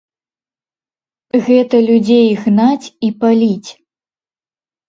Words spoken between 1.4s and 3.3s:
Гэта людзей гнаць і